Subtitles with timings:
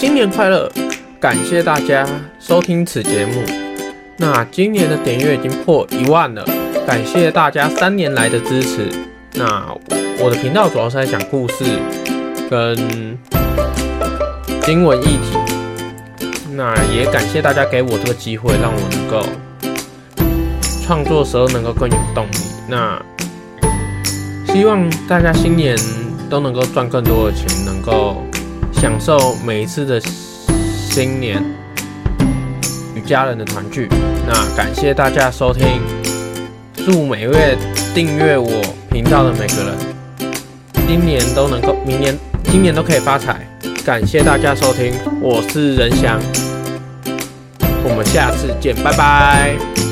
[0.00, 0.66] 新年快乐！
[1.20, 2.08] 感谢大家
[2.38, 3.42] 收听此节目。
[4.16, 6.42] 那今年的点阅已经破一万了，
[6.86, 8.90] 感谢大家三年来的支持。
[9.34, 9.66] 那
[10.18, 11.64] 我的频道主要是在讲故事
[12.48, 12.74] 跟
[14.62, 15.36] 经文议题。
[16.52, 19.22] 那也感谢大家给我这个机会，让我能够
[20.82, 22.38] 创作时候能够更有动力。
[22.66, 22.98] 那
[24.46, 25.76] 希望大家新年
[26.30, 28.24] 都能够赚更多的钱，能够
[28.80, 31.44] 享受每一次的新年
[32.94, 33.86] 与家人的团聚。
[34.26, 35.82] 那感谢大家收听，
[36.74, 37.58] 祝每位
[37.94, 38.48] 订阅我
[38.90, 39.76] 频道的每个人，
[40.88, 43.46] 今年都能够，明年、今年都可以发财。
[43.84, 46.18] 感谢大家收听，我是仁翔，
[47.84, 49.89] 我们下次见，拜拜。